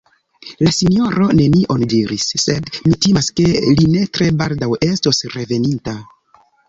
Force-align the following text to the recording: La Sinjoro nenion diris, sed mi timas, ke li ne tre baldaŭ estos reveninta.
La 0.67 0.69
Sinjoro 0.75 1.27
nenion 1.39 1.83
diris, 1.91 2.25
sed 2.45 2.71
mi 2.87 2.97
timas, 3.07 3.29
ke 3.41 3.45
li 3.59 3.85
ne 3.93 4.09
tre 4.19 4.31
baldaŭ 4.41 4.71
estos 4.93 5.23
reveninta. 5.37 5.99